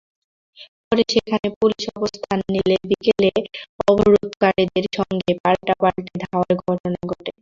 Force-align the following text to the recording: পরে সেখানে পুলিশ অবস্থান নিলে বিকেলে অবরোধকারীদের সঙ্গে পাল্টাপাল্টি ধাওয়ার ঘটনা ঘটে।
পরে 0.81 1.03
সেখানে 1.13 1.47
পুলিশ 1.59 1.83
অবস্থান 1.97 2.39
নিলে 2.53 2.75
বিকেলে 2.89 3.29
অবরোধকারীদের 3.87 4.85
সঙ্গে 4.97 5.31
পাল্টাপাল্টি 5.43 6.13
ধাওয়ার 6.23 6.53
ঘটনা 6.63 6.99
ঘটে। 7.11 7.29